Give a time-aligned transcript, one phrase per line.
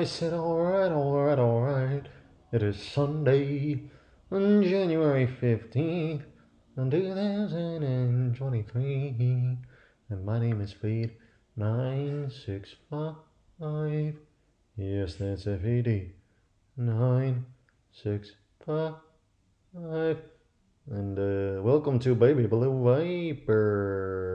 [0.00, 2.08] I said, alright, alright, alright.
[2.52, 3.82] It is Sunday,
[4.32, 6.22] on January 15th,
[6.74, 9.58] 2023.
[10.08, 11.10] And my name is Fed
[11.54, 14.14] 965.
[14.78, 16.12] Yes, that's F E D.
[16.78, 18.94] 965.
[20.90, 24.30] And uh, welcome to Baby Blue Viper.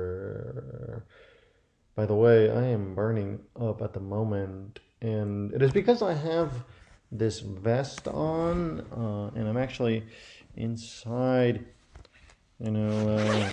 [1.96, 6.14] By the way, I am burning up at the moment, and it is because I
[6.14, 6.52] have
[7.12, 10.04] this vest on, uh, and I'm actually
[10.56, 11.64] inside.
[12.60, 13.50] You know, uh,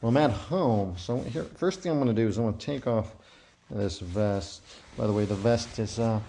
[0.00, 0.96] well, I'm at home.
[0.98, 3.14] So here, first thing I'm going to do is I'm going to take off
[3.70, 4.62] this vest.
[4.98, 6.20] By the way, the vest is, uh,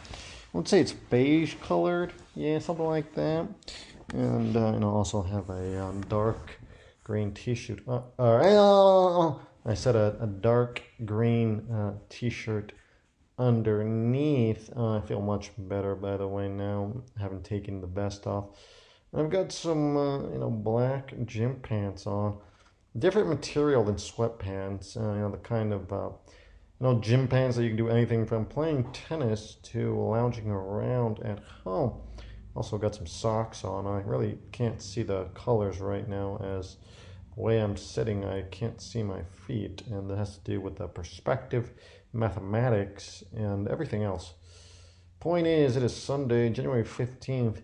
[0.54, 3.48] I would say it's beige colored, yeah, something like that.
[4.14, 6.60] And uh, and I also have a um, dark
[7.04, 7.80] green T-shirt.
[7.88, 12.72] Uh, uh, I said a, a dark green uh, T-shirt
[13.42, 14.70] underneath.
[14.76, 16.48] Uh, I feel much better, by the way.
[16.48, 18.46] Now, having taken the vest off,
[19.14, 22.38] I've got some uh, you know black gym pants on,
[22.98, 24.96] different material than sweatpants.
[24.96, 26.10] Uh, you know the kind of uh,
[26.80, 31.20] you know gym pants that you can do anything from playing tennis to lounging around
[31.24, 32.00] at home.
[32.56, 33.88] Also got some socks on.
[33.88, 36.78] I really can't see the colors right now as
[37.36, 40.76] the way I'm sitting, I can't see my feet, and that has to do with
[40.76, 41.72] the perspective,
[42.14, 44.34] mathematics, and everything else.
[45.20, 47.62] Point is, it is Sunday, January 15th,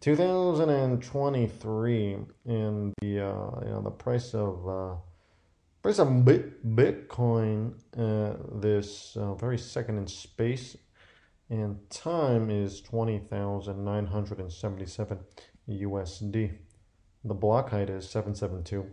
[0.00, 4.94] 2023, and the uh, you know the price of uh,
[5.82, 10.76] price of bit, Bitcoin uh, this uh, very second in space
[11.50, 15.18] and time is 20,977
[15.68, 16.52] USD.
[17.24, 18.86] The block height is 772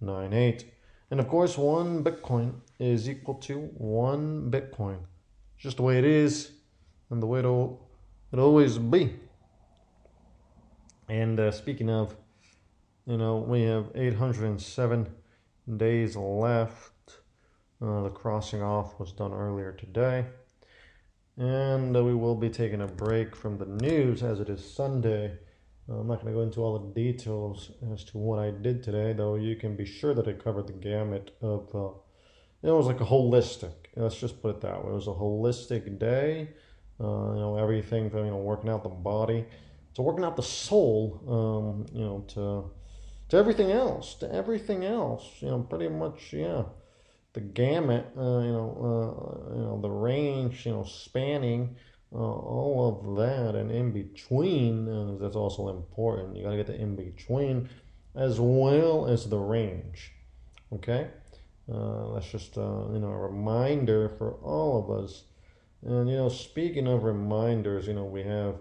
[0.00, 0.72] 098.
[1.10, 4.98] And of course, one Bitcoin is equal to one Bitcoin.
[5.58, 6.50] Just the way it is,
[7.10, 7.88] and the way it'll,
[8.32, 9.14] it'll always be.
[11.08, 12.16] And uh, speaking of,
[13.06, 15.08] you know, we have 807
[15.76, 16.92] days left.
[17.80, 20.26] Uh, the crossing off was done earlier today.
[21.36, 25.38] And uh, we will be taking a break from the news as it is Sunday.
[25.88, 29.12] I'm not going to go into all the details as to what I did today,
[29.12, 31.74] though you can be sure that I covered the gamut of.
[31.74, 31.90] Uh,
[32.62, 33.74] it was like a holistic.
[33.94, 34.90] Let's just put it that way.
[34.90, 36.48] It was a holistic day.
[36.98, 39.44] Uh, you know, everything from you know working out the body
[39.94, 41.20] to working out the soul.
[41.28, 42.70] Um, you know, to
[43.28, 45.24] to everything else, to everything else.
[45.40, 46.64] You know, pretty much, yeah.
[47.34, 48.06] The gamut.
[48.16, 50.66] Uh, you know, uh, you know the range.
[50.66, 51.76] You know, spanning
[52.12, 56.36] uh, all of that and in between uh, that's also important.
[56.36, 57.68] You got to get the in between
[58.14, 60.12] as well as the range
[60.72, 61.08] okay?
[61.72, 65.24] Uh, that's just uh, you know a reminder for all of us.
[65.84, 68.56] And you know speaking of reminders you know we have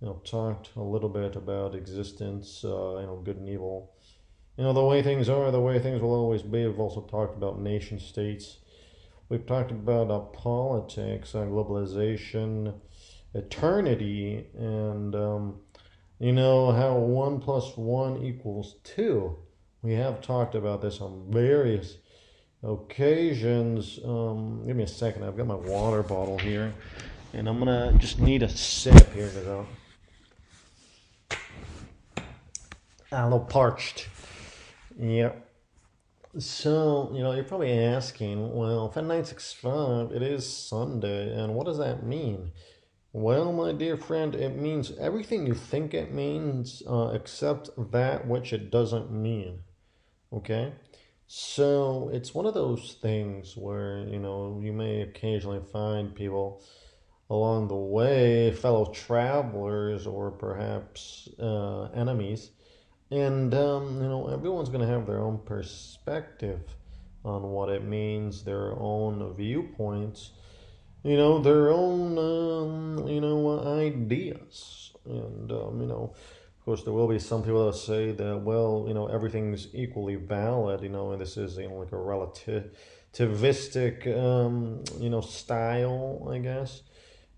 [0.00, 3.92] you know talked a little bit about existence uh, you know good and evil.
[4.56, 7.36] You know the way things are the way things will always be we've also talked
[7.36, 8.58] about nation states
[9.32, 12.74] We've talked about uh, politics, uh, globalization,
[13.32, 15.60] eternity, and um,
[16.18, 19.38] you know how one plus one equals two.
[19.80, 21.96] We have talked about this on various
[22.62, 24.00] occasions.
[24.04, 25.24] Um, give me a second.
[25.24, 26.74] I've got my water bottle here,
[27.32, 29.66] and I'm gonna just need a sip here because I'm
[33.12, 34.08] a little parched.
[35.00, 35.51] Yep.
[36.38, 41.76] So, you know, you're probably asking, well, Fed 965, it is Sunday, and what does
[41.76, 42.52] that mean?
[43.12, 48.54] Well, my dear friend, it means everything you think it means, uh, except that which
[48.54, 49.58] it doesn't mean.
[50.32, 50.72] Okay?
[51.26, 56.62] So, it's one of those things where, you know, you may occasionally find people
[57.28, 62.52] along the way, fellow travelers, or perhaps uh, enemies
[63.12, 66.60] and, um, you know, everyone's going to have their own perspective
[67.24, 70.30] on what it means, their own viewpoints,
[71.02, 74.94] you know, their own, um, you know, ideas.
[75.04, 78.86] And, um, you know, of course, there will be some people that say that, well,
[78.88, 84.06] you know, everything's equally valid, you know, and this is, you know, like a relativistic,
[84.18, 86.80] um, you know, style, I guess.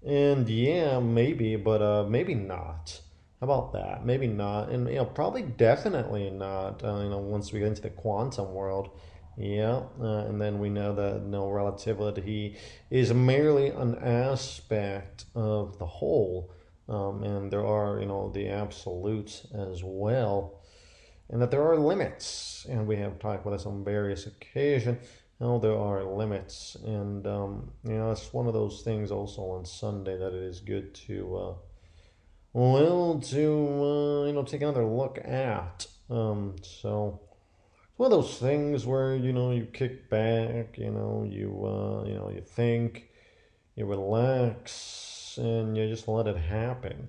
[0.06, 3.00] And yeah, maybe, but uh, maybe not.
[3.44, 4.06] How about that?
[4.06, 6.82] Maybe not, and you know, probably definitely not.
[6.82, 8.88] Uh, you know, once we get into the quantum world,
[9.36, 12.56] yeah, uh, and then we know that you no know, relativity
[12.90, 16.54] is merely an aspect of the whole,
[16.88, 20.62] um, and there are you know the absolutes as well,
[21.28, 25.06] and that there are limits, and we have talked about this on various occasions.
[25.38, 29.42] You know, there are limits, and um, you know, it's one of those things also
[29.50, 31.54] on Sunday that it is good to, uh,
[32.54, 35.86] well, to uh, you know, take another look at.
[36.08, 37.20] Um, so
[37.90, 42.08] it's one of those things where you know you kick back, you know, you uh,
[42.08, 43.10] you know, you think,
[43.74, 47.08] you relax, and you just let it happen.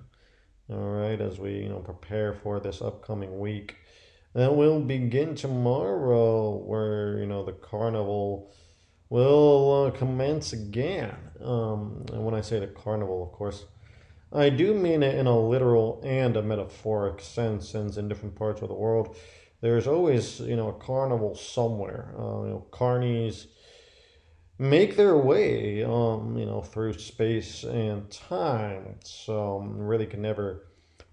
[0.68, 3.75] All right, as we you know prepare for this upcoming week
[4.33, 8.51] that will begin tomorrow, where you know the carnival
[9.09, 11.15] will uh, commence again.
[11.39, 13.65] Um, and when I say the carnival, of course,
[14.35, 18.61] I do mean it in a literal and a metaphoric sense, since in different parts
[18.61, 19.15] of the world,
[19.61, 22.13] there's always you know a carnival somewhere.
[22.17, 23.47] Uh, you know, carnies
[24.57, 28.95] make their way, um, you know, through space and time.
[29.03, 30.65] So um, really can never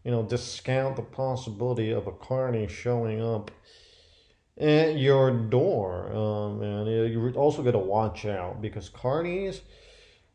[0.04, 3.50] you know, discount the possibility of a carney showing up
[4.58, 6.12] at your door.
[6.12, 9.60] Um, and you also got to watch out because carnies,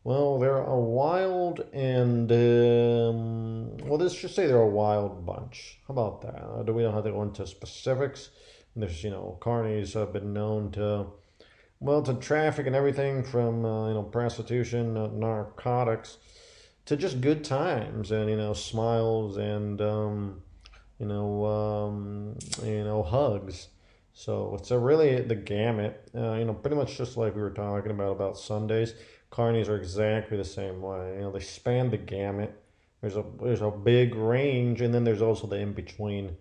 [0.08, 5.80] well, they're a wild and, um, well, let's just say they're a wild bunch.
[5.86, 6.42] How about that?
[6.42, 8.30] Uh, do we don't have to go into specifics?
[8.74, 11.08] There's, you know, carnies have been known to,
[11.78, 16.16] well, to traffic and everything from, uh, you know, prostitution, uh, narcotics
[16.86, 20.40] to just good times and you know smiles and um,
[20.98, 23.68] you know um, you know hugs.
[24.14, 26.08] So it's a really the gamut.
[26.16, 28.94] Uh, you know, pretty much just like we were talking about about Sundays.
[29.30, 31.14] Carnies are exactly the same way.
[31.16, 32.60] You know, they span the gamut.
[33.00, 36.36] There's a there's a big range, and then there's also the in between.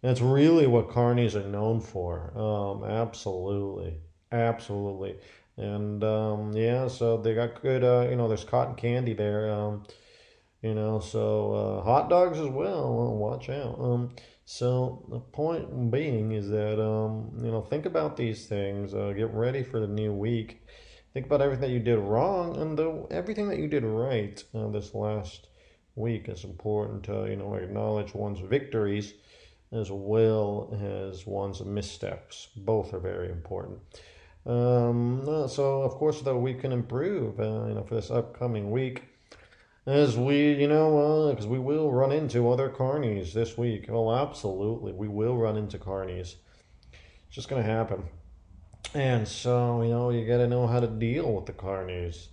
[0.00, 2.36] That's really what carnies are known for.
[2.36, 4.00] Um, absolutely,
[4.32, 5.16] absolutely.
[5.56, 7.84] And um, yeah, so they got good.
[7.84, 9.50] Uh, you know, there's cotton candy there.
[9.52, 9.84] Um,
[10.62, 13.14] you know, so uh, hot dogs as well.
[13.14, 13.78] Watch out.
[13.78, 14.10] Um,
[14.44, 18.94] so the point being is that um, you know, think about these things.
[18.94, 20.66] Uh, get ready for the new week.
[21.12, 24.68] Think about everything that you did wrong and the, everything that you did right uh,
[24.68, 25.48] this last
[25.94, 26.28] week.
[26.28, 29.14] It's important to you know acknowledge one's victories
[29.72, 30.76] as well
[31.10, 32.48] as one's missteps.
[32.56, 33.78] Both are very important.
[34.44, 38.70] Um, uh, so of course, though we can improve, uh, you know, for this upcoming
[38.70, 39.04] week,
[39.86, 43.86] as we, you know, because uh, we will run into other carnies this week.
[43.88, 46.36] Oh, absolutely, we will run into carnies.
[46.92, 48.04] It's just gonna happen,
[48.94, 52.28] and so you know, you got to know how to deal with the carnies.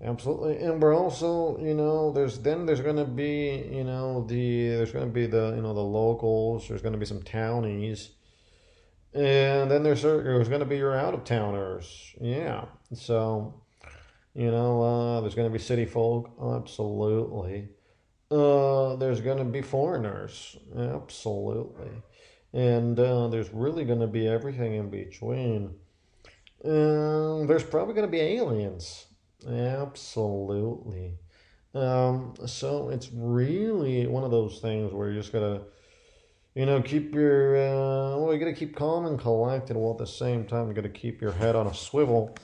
[0.00, 4.92] Absolutely, and we're also, you know, there's then there's gonna be, you know, the there's
[4.92, 6.68] gonna be the you know the locals.
[6.68, 8.10] There's gonna be some townies
[9.14, 12.14] and then there's there's going to be your out of towners.
[12.20, 12.66] Yeah.
[12.94, 13.62] So,
[14.34, 16.30] you know, uh, there's going to be city folk.
[16.40, 17.68] Absolutely.
[18.30, 20.56] Uh, there's going to be foreigners.
[20.76, 21.90] Absolutely.
[22.52, 25.74] And uh, there's really going to be everything in between.
[26.64, 29.06] And there's probably going to be aliens.
[29.46, 31.14] Absolutely.
[31.74, 35.62] Um, so it's really one of those things where you just got to
[36.58, 39.98] you know, keep your, uh, well, you got to keep calm and collected while at
[39.98, 42.34] the same time you got to keep your head on a swivel.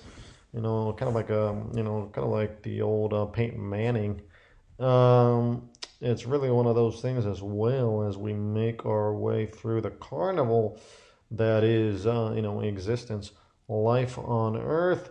[0.53, 3.27] You know, kind of like a, um, you know, kind of like the old uh,
[3.27, 4.23] Peyton Manning.
[4.79, 5.69] Um,
[6.01, 9.91] it's really one of those things as well as we make our way through the
[9.91, 10.79] carnival
[11.31, 13.33] that is, uh, you know, existence,
[13.69, 15.11] life on Earth,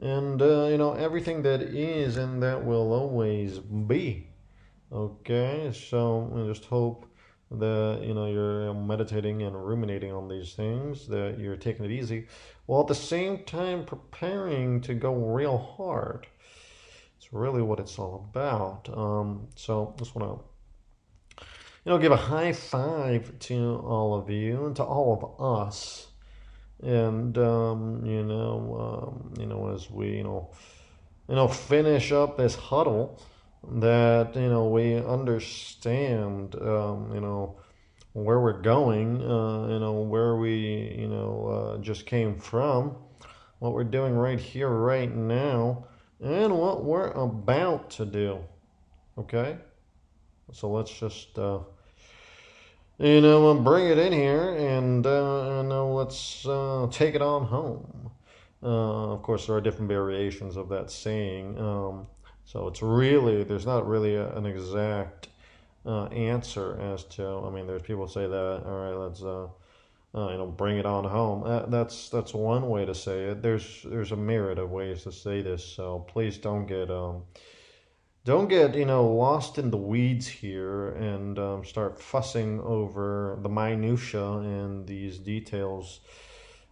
[0.00, 4.26] and uh, you know everything that is and that will always be.
[4.92, 7.06] Okay, so I just hope
[7.50, 12.26] that you know you're meditating and ruminating on these things that you're taking it easy
[12.66, 16.26] while at the same time preparing to go real hard
[17.20, 18.88] it's really what it's all about.
[18.96, 20.44] Um, so just want to
[21.84, 26.06] you know give a high five to all of you and to all of us.
[26.82, 30.50] And um, you know um, you know as we you know
[31.28, 33.20] you know finish up this huddle
[33.70, 37.60] that you know we understand um, you know
[38.14, 42.96] where we're going uh, you know where we you know uh, just came from
[43.58, 45.84] what we're doing right here right now
[46.22, 48.38] and what we're about to do
[49.18, 49.58] okay?
[50.52, 51.60] So let's just uh,
[52.98, 57.46] you know bring it in here and uh, you know let's uh, take it on
[57.46, 58.10] home.
[58.62, 62.06] Uh, of course there are different variations of that saying um,
[62.50, 65.28] so it's really, there's not really a, an exact
[65.86, 69.46] uh, answer as to, I mean, there's people say that, all right, let's, uh,
[70.14, 71.44] uh, you know, bring it on home.
[71.44, 73.42] Uh, that's that's one way to say it.
[73.42, 75.64] There's there's a myriad of ways to say this.
[75.64, 77.22] So please don't get um,
[78.24, 83.48] don't get you know lost in the weeds here and um, start fussing over the
[83.48, 86.00] minutia and these details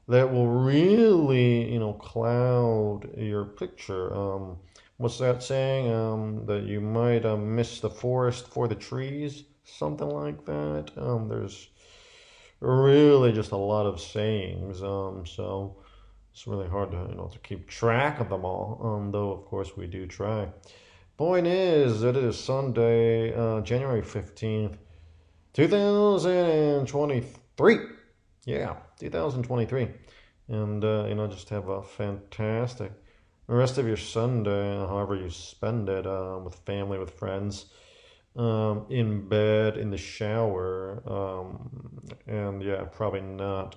[0.08, 4.12] that will really, you know, cloud your picture.
[4.14, 4.56] Um,
[4.96, 5.92] what's that saying?
[5.92, 10.90] Um, that you might uh, miss the forest for the trees, something like that.
[10.96, 11.68] Um, there's
[12.60, 14.82] really just a lot of sayings.
[14.82, 15.76] Um, so
[16.32, 18.80] it's really hard to you know to keep track of them all.
[18.82, 20.48] Um, though of course we do try.
[21.16, 24.78] Point is, that it is Sunday, uh, January fifteenth,
[25.52, 27.78] two thousand and twenty-three.
[28.44, 29.88] Yeah, two thousand twenty-three,
[30.48, 32.92] and uh, you know just have a fantastic
[33.48, 37.66] rest of your Sunday, however you spend it, uh, with family, with friends
[38.38, 41.68] um, in bed, in the shower, um,
[42.26, 43.74] and yeah, probably not,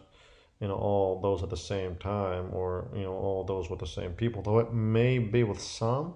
[0.60, 3.88] you know, all those at the same time or, you know, all those with the
[3.88, 6.13] same people, though it may be with some.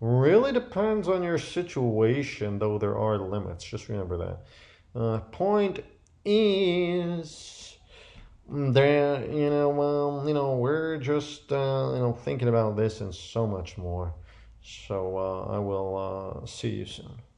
[0.00, 3.64] Really depends on your situation, though there are limits.
[3.64, 4.98] Just remember that.
[4.98, 5.84] Uh, point
[6.24, 7.76] is
[8.48, 13.14] there you know, well, you know, we're just, uh, you know, thinking about this and
[13.14, 14.14] so much more.
[14.62, 17.29] So uh, I will uh, see you soon.